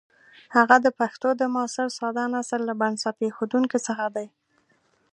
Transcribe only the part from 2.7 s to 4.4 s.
بنسټ ایښودونکو څخه دی.